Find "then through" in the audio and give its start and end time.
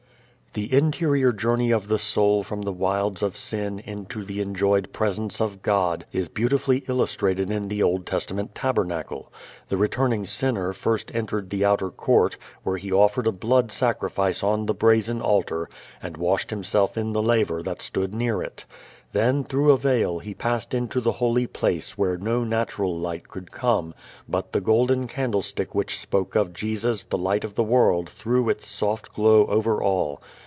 19.13-19.71